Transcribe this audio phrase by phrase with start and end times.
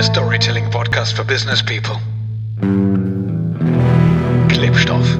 [0.00, 1.98] Der Storytelling Podcast für Business People.
[4.48, 5.18] Klebstoff.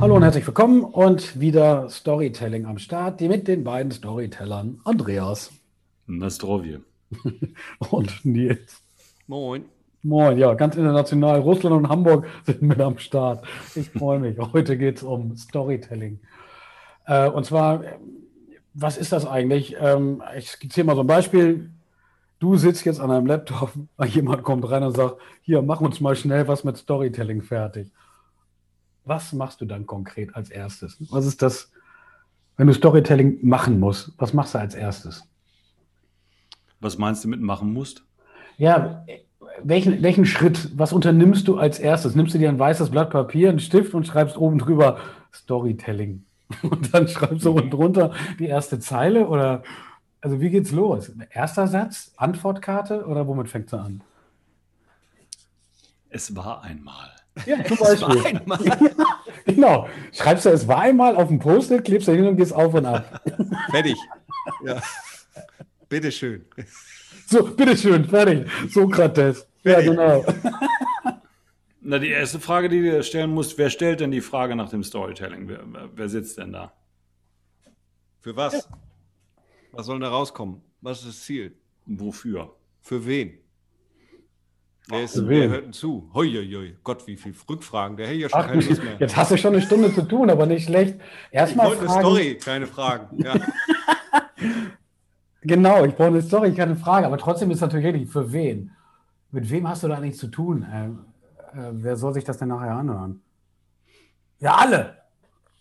[0.00, 5.52] Hallo und herzlich willkommen und wieder Storytelling am Start, die mit den beiden Storytellern Andreas
[6.08, 6.80] Nastrovje.
[7.90, 8.82] und Nils.
[9.28, 9.66] Moin.
[10.02, 11.38] Moin, ja, ganz international.
[11.38, 13.46] Russland und Hamburg sind mit am Start.
[13.76, 14.36] Ich freue mich.
[14.52, 16.18] Heute geht es um Storytelling.
[17.06, 17.84] Äh, und zwar,
[18.74, 19.76] was ist das eigentlich?
[19.78, 21.70] Ähm, ich skizziere mal so ein Beispiel.
[22.38, 23.72] Du sitzt jetzt an einem Laptop,
[24.06, 27.90] jemand kommt rein und sagt, hier, mach uns mal schnell was mit Storytelling fertig.
[29.04, 30.96] Was machst du dann konkret als erstes?
[31.10, 31.72] Was ist das,
[32.56, 34.12] wenn du Storytelling machen musst?
[34.18, 35.24] Was machst du als erstes?
[36.80, 38.04] Was meinst du mit machen musst?
[38.58, 39.04] Ja,
[39.62, 42.14] welchen, welchen Schritt, was unternimmst du als erstes?
[42.14, 44.98] Nimmst du dir ein weißes Blatt Papier, einen Stift und schreibst oben drüber
[45.32, 46.24] Storytelling?
[46.62, 49.62] Und dann schreibst du unten drunter die erste Zeile oder
[50.20, 51.12] also wie geht's los?
[51.30, 54.02] Erster Satz, Antwortkarte oder womit fängt sie an?
[56.10, 57.10] Es war einmal.
[57.46, 58.08] Ja, zum Es Beispiel.
[58.08, 58.78] war einmal.
[59.46, 59.88] Genau.
[60.12, 62.84] Schreibst du, es war einmal auf dem Post-it, klebst da hin und gehst auf und
[62.84, 63.22] ab.
[63.70, 63.96] Fertig.
[64.62, 64.82] Ja.
[65.88, 66.44] Bitteschön.
[67.26, 68.46] So, bitteschön, fertig.
[68.70, 69.46] Sokrates.
[69.62, 69.90] Ja, Fertig.
[69.90, 70.24] genau.
[71.80, 74.68] Na, die erste Frage, die du dir stellen musst, wer stellt denn die Frage nach
[74.68, 75.48] dem Storytelling?
[75.48, 76.72] Wer, wer- wer sitzt denn da?
[78.20, 78.68] Für was?
[79.72, 80.60] Was soll denn da rauskommen?
[80.80, 81.54] Was ist das Ziel?
[81.86, 82.54] Wofür?
[82.80, 83.38] Für wen?
[84.90, 86.10] Wer, ist, wer hört zu?
[86.14, 86.76] Hoi, hoi, hoi.
[86.82, 87.96] Gott, wie viele Rückfragen.
[87.98, 88.96] Der hätte ja schon Ach, keine Lust mehr.
[88.98, 90.96] jetzt hast du schon eine Stunde zu tun, aber nicht schlecht.
[91.30, 92.00] Ich Erstmal wollte eine fragen.
[92.06, 93.22] Story, keine Fragen.
[93.22, 93.34] Ja.
[95.42, 97.06] Genau, ich brauche eine Story, keine Frage.
[97.06, 98.72] Aber trotzdem ist natürlich richtig, für wen?
[99.30, 100.64] Mit wem hast du da eigentlich zu tun?
[100.64, 100.86] Äh,
[101.58, 103.22] äh, wer soll sich das denn nachher anhören?
[104.40, 104.98] Ja, alle.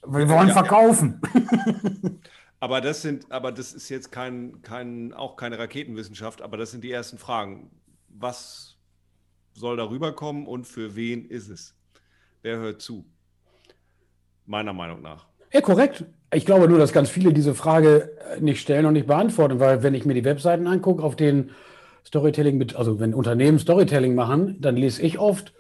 [0.06, 1.22] Wir wollen Ja, verkaufen.
[2.60, 6.84] Aber das sind, aber das ist jetzt kein, kein, auch keine Raketenwissenschaft, aber das sind
[6.84, 7.70] die ersten Fragen.
[8.10, 8.78] Was
[9.54, 11.76] soll da rüberkommen und für wen ist es?
[12.42, 13.06] Wer hört zu?
[14.46, 15.28] Meiner Meinung nach.
[15.52, 16.06] Ja, korrekt.
[16.34, 19.84] Ich glaube nur, dass ganz viele diese Frage äh, nicht stellen und nicht beantworten, weil
[19.84, 21.52] wenn ich mir die Webseiten angucke, auf denen
[22.06, 25.54] Storytelling also wenn Unternehmen Storytelling machen, dann lese ich oft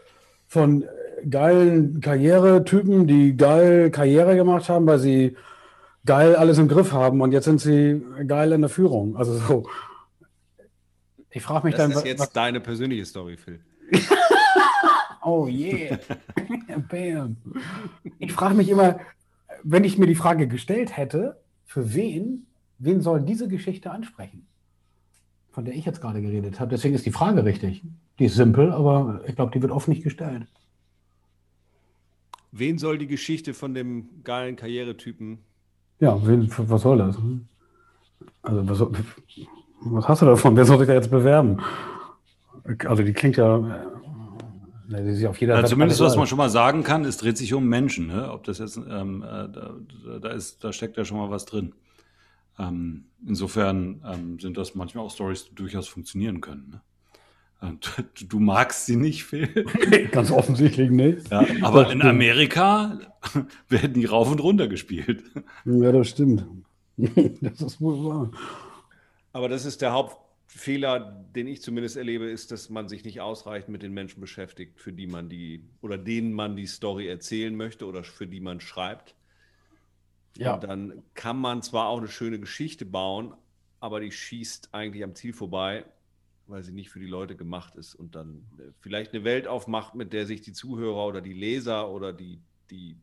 [0.48, 5.36] von äh, geilen Karrieretypen, die geil Karriere gemacht haben, weil sie
[6.08, 9.16] geil alles im Griff haben und jetzt sind sie geil in der Führung.
[9.16, 9.70] Also so.
[11.30, 13.60] Ich frage mich Das dann, ist was, jetzt deine persönliche Story, Phil.
[15.24, 16.00] Oh yeah.
[16.90, 17.36] Bam.
[18.18, 19.02] Ich frage mich immer,
[19.62, 22.48] wenn ich mir die Frage gestellt hätte, für wen,
[22.80, 24.48] wen soll diese Geschichte ansprechen?
[25.52, 26.70] Von der ich jetzt gerade geredet habe.
[26.70, 27.84] Deswegen ist die Frage richtig.
[28.20, 30.48] Die ist simpel, aber ich glaube, die wird oft nicht gestellt.
[32.54, 35.40] Wen soll die Geschichte von dem geilen Karrieretypen?
[36.00, 37.18] Ja, was soll das?
[38.42, 39.02] Also, was,
[39.82, 40.56] was hast du davon?
[40.56, 41.62] Wer soll sich da jetzt bewerben?
[42.86, 43.84] Also, die klingt ja.
[44.90, 47.54] Die ja auf jeder Ja, zumindest, was man schon mal sagen kann, es dreht sich
[47.54, 48.08] um Menschen.
[48.08, 48.32] Ne?
[48.32, 49.74] Ob das jetzt, ähm, äh, da,
[50.22, 51.74] da, ist, da steckt ja schon mal was drin.
[52.58, 56.70] Ähm, insofern ähm, sind das manchmal auch Stories, die durchaus funktionieren können.
[56.70, 56.82] Ne?
[57.62, 59.48] Und Du, du magst sie nicht, Phil.
[60.12, 61.30] Ganz offensichtlich nicht.
[61.32, 62.04] Ja, aber Das in stimmt.
[62.04, 63.00] Amerika
[63.70, 65.24] werden die rauf und runter gespielt.
[65.66, 66.46] Ja, das stimmt.
[67.42, 68.32] Das ist wohl wahr.
[69.34, 71.00] Aber das ist der Hauptfehler,
[71.36, 74.92] den ich zumindest erlebe, ist, dass man sich nicht ausreichend mit den Menschen beschäftigt, für
[74.94, 79.16] die man die oder denen man die Story erzählen möchte oder für die man schreibt.
[80.38, 80.56] Ja.
[80.56, 83.34] Und dann kann man zwar auch eine schöne Geschichte bauen,
[83.80, 85.86] aber die schießt eigentlich am Ziel vorbei,
[86.48, 89.96] weil sie nicht für die Leute gemacht ist und dann äh, vielleicht eine Welt aufmacht,
[89.96, 92.42] mit der sich die Zuhörer oder die Leser oder die,
[92.72, 92.98] die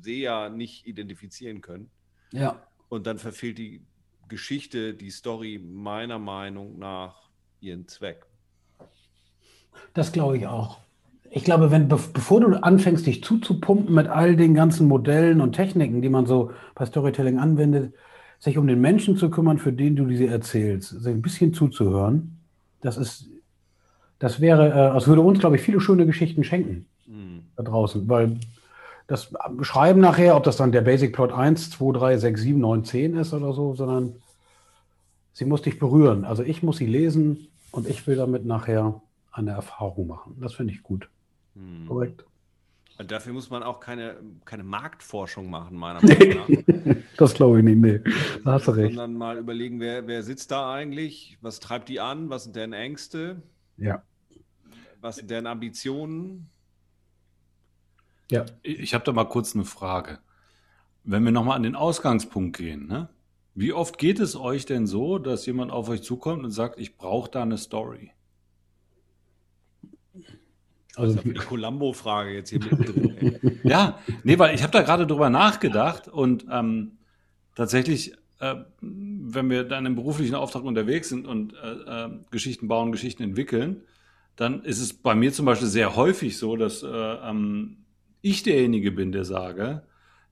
[0.00, 1.90] Seher nicht identifizieren können.
[2.32, 2.62] Ja.
[2.88, 3.82] Und dann verfehlt die
[4.28, 7.30] Geschichte, die Story meiner Meinung nach
[7.60, 8.26] ihren Zweck.
[9.94, 10.78] Das glaube ich auch.
[11.30, 15.52] Ich glaube, wenn, be bevor du anfängst, dich zuzupumpen mit all den ganzen Modellen und
[15.52, 17.94] Techniken, die man so bei Storytelling anwendet,
[18.38, 22.37] sich um den Menschen zu kümmern, für den du diese erzählst, sich ein bisschen zuzuhören,
[22.80, 23.28] das ist,
[24.18, 26.86] das wäre, äh, das würde uns, glaube ich, viele schöne Geschichten schenken
[27.56, 28.38] da draußen, weil
[29.06, 29.32] das
[29.62, 33.16] Schreiben nachher, ob das dann der Basic Plot 1, 2, 3, 6, 7, 9, 10
[33.16, 34.14] ist oder so, sondern
[35.32, 36.24] sie muss dich berühren.
[36.24, 39.00] Also ich muss sie lesen und ich will damit nachher
[39.32, 40.36] eine Erfahrung machen.
[40.40, 41.08] Das finde ich gut.
[41.88, 42.24] Korrekt.
[42.98, 46.96] Und dafür muss man auch keine, keine Marktforschung machen, meiner Meinung nach.
[47.16, 47.78] Das glaube ich nicht.
[47.78, 48.00] Nee.
[48.44, 48.94] Da hast du recht.
[48.94, 51.38] Sondern mal überlegen, wer, wer sitzt da eigentlich?
[51.40, 52.28] Was treibt die an?
[52.28, 53.42] Was sind deren Ängste?
[53.76, 54.02] Ja.
[55.00, 56.50] Was sind deren Ambitionen?
[58.32, 58.46] Ja.
[58.62, 60.18] Ich habe da mal kurz eine Frage.
[61.04, 63.08] Wenn wir nochmal an den Ausgangspunkt gehen, ne?
[63.54, 66.96] wie oft geht es euch denn so, dass jemand auf euch zukommt und sagt, ich
[66.96, 68.10] brauche da eine Story?
[70.98, 73.60] Also eine Columbo-Frage jetzt hier mittendrin.
[73.62, 76.98] ja, nee, weil ich habe da gerade drüber nachgedacht und ähm,
[77.54, 82.92] tatsächlich, äh, wenn wir dann im beruflichen Auftrag unterwegs sind und äh, äh, Geschichten bauen,
[82.92, 83.82] Geschichten entwickeln,
[84.36, 87.78] dann ist es bei mir zum Beispiel sehr häufig so, dass äh, ähm,
[88.20, 89.82] ich derjenige bin, der sage,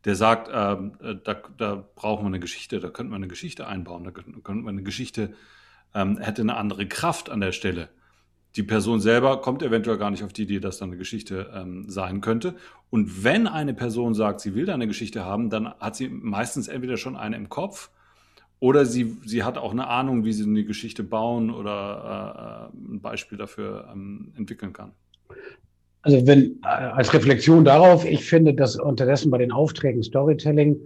[0.05, 3.67] der sagt, ähm, äh, da, da brauchen wir eine Geschichte, da könnten wir eine Geschichte
[3.67, 5.35] einbauen, da könnten wir eine Geschichte,
[5.95, 7.89] ähm, hätte eine andere Kraft an der Stelle.
[8.57, 11.85] Die Person selber kommt eventuell gar nicht auf die Idee, dass da eine Geschichte ähm,
[11.89, 12.55] sein könnte.
[12.89, 16.69] Und wenn eine Person sagt, sie will da eine Geschichte haben, dann hat sie meistens
[16.69, 17.91] entweder schon eine im Kopf
[18.59, 22.95] oder sie, sie hat auch eine Ahnung, wie sie eine Geschichte bauen oder äh, äh
[22.95, 24.93] ein Beispiel dafür ähm, entwickeln kann.
[26.01, 30.79] Also wenn äh, als Reflexion darauf, ich finde, dass unterdessen bei den Aufträgen Storytelling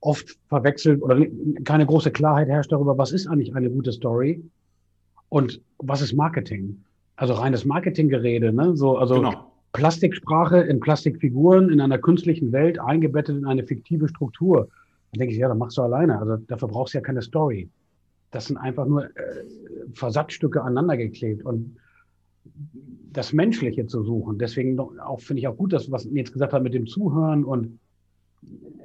[0.00, 1.24] oft verwechselt oder
[1.64, 4.42] keine große Klarheit herrscht darüber, was ist eigentlich eine gute Story
[5.28, 6.82] und was ist Marketing.
[7.16, 8.76] Also reines Marketinggerede, ne?
[8.76, 9.52] So, also genau.
[9.72, 14.68] Plastiksprache in Plastikfiguren in einer künstlichen Welt eingebettet in eine fiktive Struktur.
[15.12, 16.18] Dann denke ich, ja, das machst du alleine.
[16.18, 17.68] Also dafür brauchst du ja keine Story.
[18.30, 19.10] Das sind einfach nur äh,
[19.92, 21.44] Versatzstücke aneinander geklebt.
[21.44, 21.76] Und
[23.12, 24.38] das Menschliche zu suchen.
[24.38, 27.78] Deswegen auch finde ich auch gut, dass was jetzt gesagt hat mit dem Zuhören und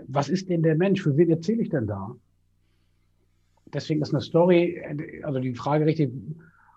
[0.07, 1.01] was ist denn der Mensch?
[1.01, 2.15] Für wen erzähle ich denn da?
[3.73, 4.81] Deswegen ist eine Story,
[5.23, 6.11] also die Frage richtig,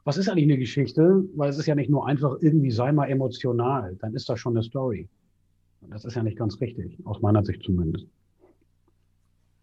[0.04, 1.24] was ist eigentlich eine Geschichte?
[1.34, 4.56] Weil es ist ja nicht nur einfach irgendwie sei mal emotional, dann ist das schon
[4.56, 5.08] eine Story.
[5.80, 8.06] Und das ist ja nicht ganz richtig, aus meiner Sicht zumindest.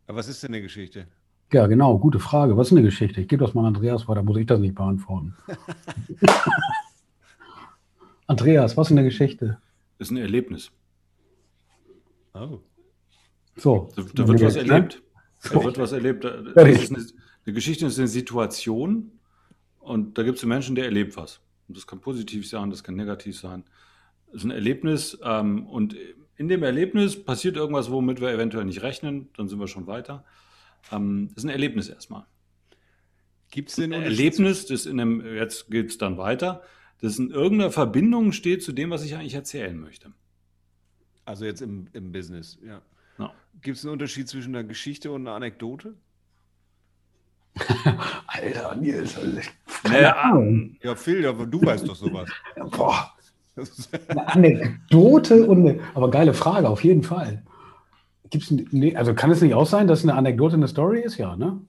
[0.07, 1.07] Aber was ist denn eine Geschichte?
[1.51, 2.57] Ja, genau, gute Frage.
[2.57, 3.21] Was ist eine Geschichte?
[3.21, 5.35] Ich gebe das mal an Andreas weiter, muss ich das nicht beantworten.
[8.27, 9.57] Andreas, was ist eine Geschichte?
[9.97, 10.71] Ist ein Erlebnis.
[12.33, 12.59] Oh.
[13.55, 13.89] So.
[13.95, 15.01] Da, da wird was erlebt.
[15.43, 16.25] Da wird was erlebt.
[16.25, 19.18] Eine, eine, Geschichte ist eine Situation
[19.89, 21.39] und da gibt es einen Menschen, der erlebt was.
[21.67, 23.63] Und das kann positiv sein, das kann negativ sein.
[24.27, 25.95] Das ist ein Erlebnis ähm, und
[26.37, 30.23] in dem Erlebnis passiert irgendwas, womit wir eventuell nicht rechnen, dann sind wir schon weiter.
[30.91, 32.27] Ähm, das ist ein Erlebnis erstmal.
[33.49, 36.61] Gibt es ein Erlebnis, das in einem, jetzt geht es dann weiter,
[37.01, 40.13] das in irgendeiner Verbindung steht zu dem, was ich eigentlich erzählen möchte.
[41.25, 42.83] Also jetzt im, im Business, ja.
[43.17, 43.31] No.
[43.63, 45.95] Gibt es einen Unterschied zwischen einer Geschichte und einer Anekdote?
[48.27, 49.17] Alter, Nils,
[49.83, 50.75] keine Ahnung.
[50.81, 52.29] Ja, Phil, du weißt doch sowas.
[52.71, 53.11] Boah.
[54.07, 57.43] Eine Anekdote und eine, aber geile Frage, auf jeden Fall.
[58.29, 61.17] Gibt's, nee, also kann es nicht auch sein, dass eine Anekdote eine Story ist?
[61.17, 61.59] Ja, ne?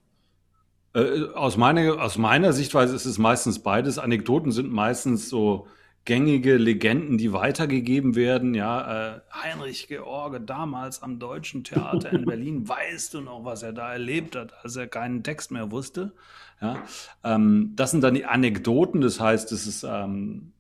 [0.95, 3.99] Äh, aus, meiner, aus meiner Sichtweise ist es meistens beides.
[3.99, 5.67] Anekdoten sind meistens so
[6.05, 8.55] gängige Legenden, die weitergegeben werden.
[8.55, 13.73] Ja, äh, Heinrich George damals am Deutschen Theater in Berlin, weißt du noch, was er
[13.73, 16.12] da erlebt hat, als er keinen Text mehr wusste?
[16.61, 16.82] Ja,
[17.25, 19.00] ähm, das sind dann die Anekdoten.
[19.00, 20.52] Das heißt, das ist, ähm,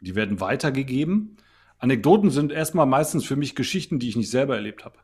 [0.00, 1.36] die werden weitergegeben.
[1.78, 4.96] Anekdoten sind erstmal meistens für mich Geschichten, die ich nicht selber erlebt habe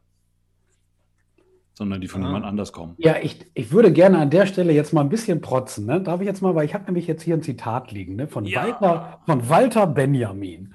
[1.74, 2.28] sondern die von ja.
[2.28, 2.94] jemand anders kommen.
[2.98, 5.86] Ja, ich, ich würde gerne an der Stelle jetzt mal ein bisschen protzen.
[5.86, 6.00] Ne?
[6.00, 8.28] Darf ich jetzt mal, weil ich habe nämlich jetzt hier ein Zitat liegen ne?
[8.28, 8.64] von, ja.
[8.64, 10.74] Walter, von Walter Benjamin.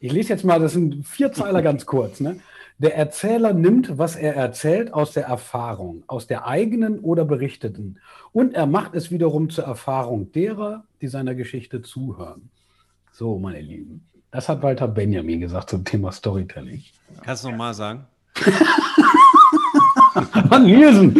[0.00, 2.20] Ich lese jetzt mal, das sind vier Zeiler ganz kurz.
[2.20, 2.36] Ne?
[2.78, 7.98] Der Erzähler nimmt, was er erzählt, aus der Erfahrung, aus der eigenen oder berichteten.
[8.32, 12.50] Und er macht es wiederum zur Erfahrung derer, die seiner Geschichte zuhören.
[13.12, 14.06] So, meine Lieben.
[14.30, 16.82] Das hat Walter Benjamin gesagt zum Thema Storytelling.
[17.22, 18.06] Kannst du nochmal sagen?
[20.50, 21.14] Mann, Nielsen.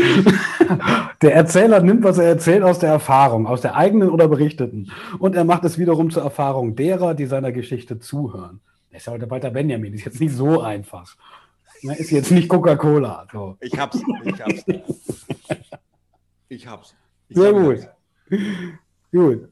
[1.22, 4.90] Der Erzähler nimmt, was er erzählt, aus der Erfahrung, aus der eigenen oder berichteten.
[5.18, 8.60] Und er macht es wiederum zur Erfahrung derer, die seiner Geschichte zuhören.
[8.90, 11.16] Das ist ja heute Walter Benjamin, ist jetzt nicht so einfach.
[11.82, 13.26] Ist jetzt nicht Coca-Cola.
[13.32, 13.56] So.
[13.60, 14.00] Ich hab's.
[14.24, 14.64] Ich hab's.
[16.48, 16.94] Ich hab's.
[17.28, 17.88] Ich Sehr gut.
[19.10, 19.48] Gut.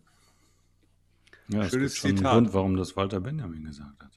[1.49, 2.33] Ja, Schönes schon Zitat.
[2.33, 4.11] Grund, warum das Walter Benjamin gesagt hat.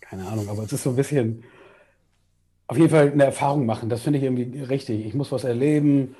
[0.00, 1.44] Keine Ahnung, aber es ist so ein bisschen
[2.68, 3.88] auf jeden Fall eine Erfahrung machen.
[3.88, 5.04] Das finde ich irgendwie richtig.
[5.04, 6.14] Ich muss was erleben,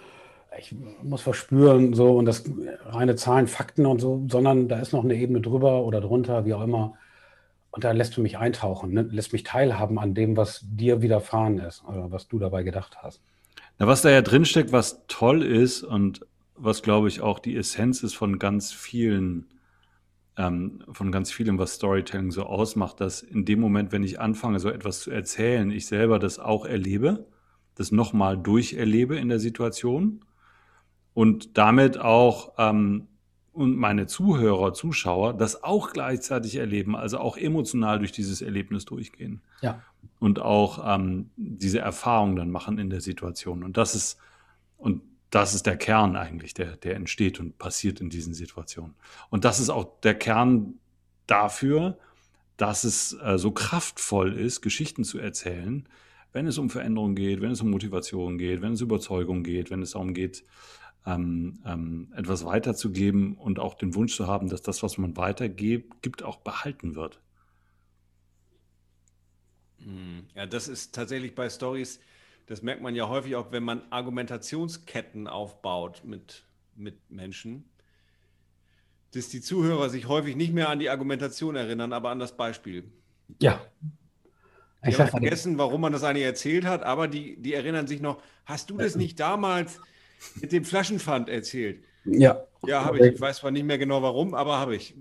[0.59, 2.45] ich muss was spüren, so und das
[2.87, 6.55] reine Zahlen, Fakten und so, sondern da ist noch eine Ebene drüber oder drunter, wie
[6.55, 6.95] auch immer.
[7.71, 9.03] Und da lässt du mich eintauchen, ne?
[9.03, 13.21] lässt mich teilhaben an dem, was dir widerfahren ist oder was du dabei gedacht hast.
[13.79, 16.27] Na, was da ja drinsteckt, was toll ist und
[16.57, 19.47] was, glaube ich, auch die Essenz ist von ganz vielen
[20.39, 24.61] ähm, von ganz vielem, was Storytelling so ausmacht, dass in dem Moment, wenn ich anfange,
[24.61, 27.27] so etwas zu erzählen, ich selber das auch erlebe,
[27.75, 30.25] das nochmal durcherlebe in der Situation
[31.13, 33.09] und damit auch ähm,
[33.59, 39.43] und meine Zuhörer, Zuschauer das auch gleichzeitig erleben, also auch emotional durch dieses Erlebnis durchgehen.
[39.63, 39.83] Ja.
[40.21, 43.65] Und auch ähm, diese Erfahrung dann machen in der Situation.
[43.65, 44.19] Und das ist,
[44.77, 48.95] und das ist der Kern eigentlich, der, der entsteht und passiert in diesen Situationen.
[49.31, 50.75] Und das ist auch der Kern
[51.27, 51.99] dafür,
[52.57, 55.89] dass es äh, so kraftvoll ist, Geschichten zu erzählen,
[56.33, 59.71] wenn es um Veränderung geht, wenn es um Motivation geht, wenn es um Überzeugung geht,
[59.71, 60.45] wenn es darum geht,
[61.07, 66.03] ähm, ähm, etwas weiterzugeben und auch den Wunsch zu haben, dass das, was man weitergibt,
[66.03, 67.21] gibt, auch behalten wird.
[69.79, 72.01] Hm, ja, das ist tatsächlich bei Stories,
[72.49, 77.69] das merkt man ja häufig auch, wenn man Argumentationsketten aufbaut mit, mit Menschen,
[79.15, 82.91] dass die Zuhörer sich häufig nicht mehr an die Argumentation erinnern, aber an das Beispiel.
[83.41, 83.61] Ja.
[84.87, 88.23] Die haben vergessen, warum man das eigentlich erzählt hat, aber die, die erinnern sich noch,
[88.45, 89.81] hast du das nicht damals
[90.41, 91.85] mit dem Flaschenpfand erzählt?
[92.05, 92.45] Ja.
[92.67, 93.15] Ja, habe ich.
[93.15, 94.95] Ich weiß zwar nicht mehr genau warum, aber habe ich.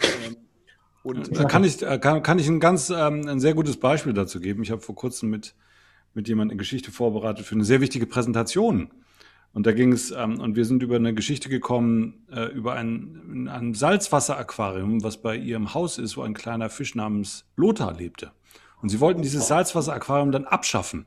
[0.00, 0.36] Ähm,
[1.02, 4.12] und da kann ich, äh, kann, kann ich ein ganz ähm, ein sehr gutes Beispiel
[4.12, 4.62] dazu geben.
[4.62, 5.54] Ich habe vor kurzem mit,
[6.14, 8.90] mit jemandem eine Geschichte vorbereitet für eine sehr wichtige Präsentation.
[9.52, 13.48] Und da ging es, ähm, und wir sind über eine Geschichte gekommen, äh, über ein,
[13.48, 18.30] ein Salzwasseraquarium, was bei ihrem Haus ist, wo ein kleiner Fisch namens Lothar lebte.
[18.80, 21.06] Und sie wollten dieses Salzwasseraquarium dann abschaffen.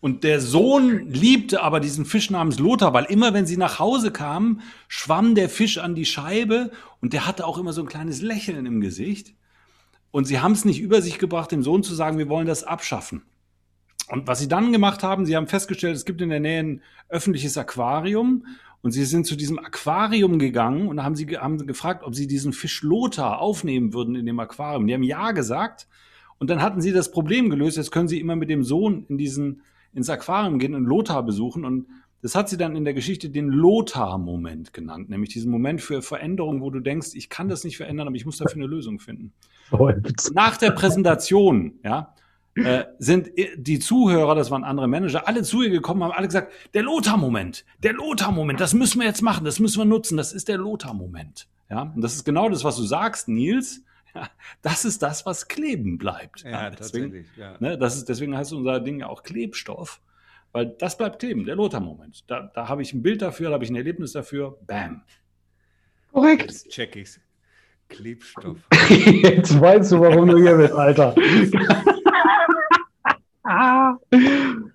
[0.00, 4.10] Und der Sohn liebte aber diesen Fisch namens Lothar, weil immer wenn sie nach Hause
[4.10, 8.20] kamen, schwamm der Fisch an die Scheibe und der hatte auch immer so ein kleines
[8.20, 9.34] Lächeln im Gesicht.
[10.10, 12.64] Und sie haben es nicht über sich gebracht, dem Sohn zu sagen, wir wollen das
[12.64, 13.22] abschaffen.
[14.12, 16.82] Und was sie dann gemacht haben, sie haben festgestellt, es gibt in der Nähe ein
[17.08, 18.44] öffentliches Aquarium
[18.82, 22.52] und sie sind zu diesem Aquarium gegangen und haben sie haben gefragt, ob sie diesen
[22.52, 24.86] Fisch Lothar aufnehmen würden in dem Aquarium.
[24.86, 25.88] Die haben ja gesagt
[26.36, 27.78] und dann hatten sie das Problem gelöst.
[27.78, 29.62] Jetzt können sie immer mit dem Sohn in diesen
[29.94, 31.64] ins Aquarium gehen und Lothar besuchen.
[31.64, 31.86] Und
[32.20, 36.60] das hat sie dann in der Geschichte den Lothar-Moment genannt, nämlich diesen Moment für Veränderung,
[36.60, 39.32] wo du denkst, ich kann das nicht verändern, aber ich muss dafür eine Lösung finden.
[40.34, 42.14] Nach der Präsentation, ja,
[42.54, 46.52] äh, sind die Zuhörer, das waren andere Manager, alle zu ihr gekommen, haben alle gesagt,
[46.74, 50.48] der Lothar-Moment, der Lothar-Moment, das müssen wir jetzt machen, das müssen wir nutzen, das ist
[50.48, 51.48] der Lothar-Moment.
[51.70, 53.82] Ja, und das ist genau das, was du sagst, Nils.
[54.14, 54.28] Ja,
[54.60, 56.42] das ist das, was kleben bleibt.
[56.42, 57.56] Ja, ja deswegen, ja.
[57.60, 60.02] Ne, das ist, deswegen heißt unser Ding ja auch Klebstoff,
[60.52, 62.24] weil das bleibt kleben, der Lothar-Moment.
[62.26, 64.58] Da, da habe ich ein Bild dafür, da habe ich ein Erlebnis dafür.
[64.66, 65.00] Bam.
[66.12, 66.42] Korrekt.
[66.42, 67.20] Jetzt check ich's.
[67.88, 68.58] Klebstoff.
[68.90, 71.14] Jetzt weißt du, warum du hier bist, Alter.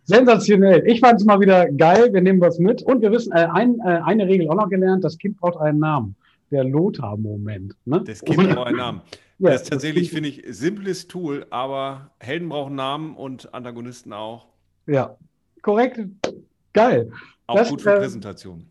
[0.03, 0.84] Sensationell.
[0.88, 2.12] Ich fand es mal wieder geil.
[2.12, 2.82] Wir nehmen was mit.
[2.84, 5.79] Und wir wissen, äh, ein, äh, eine Regel auch noch gelernt: Das Kind braucht einen
[5.79, 6.15] Namen.
[6.51, 7.75] Der Lothar-Moment.
[7.86, 8.03] Ne?
[8.06, 9.01] Das Kind braucht einen Namen.
[9.39, 14.48] Ja, das ist tatsächlich, finde ich, simples Tool, aber Helden brauchen Namen und Antagonisten auch.
[14.88, 15.15] Ja,
[15.62, 16.00] korrekt.
[16.74, 17.12] Geil.
[17.46, 18.65] Auch das, gut für äh, Präsentation.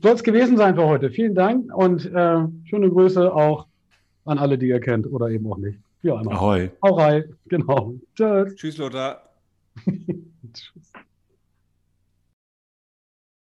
[0.00, 1.10] Soll es gewesen sein für heute.
[1.10, 3.66] Vielen Dank und äh, schöne Grüße auch
[4.24, 5.80] an alle, die ihr kennt oder eben auch nicht.
[6.02, 6.34] Ja, einmal.
[6.36, 6.70] Ahoi.
[6.80, 7.94] Ahoi, genau.
[8.14, 8.54] Tschüss.
[8.56, 9.30] Tschüss, Lothar.
[10.52, 10.92] Tschüss.